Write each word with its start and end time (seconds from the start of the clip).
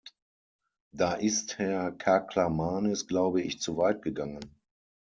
Da 0.95 1.13
ist 1.13 1.59
Herr 1.59 1.91
Kaklamanis, 1.91 3.05
glaube 3.05 3.43
ich, 3.43 3.59
zu 3.59 3.77
weit 3.77 4.01
gegangen. 4.01 4.55